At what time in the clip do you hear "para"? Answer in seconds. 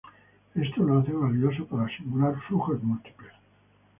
1.67-1.85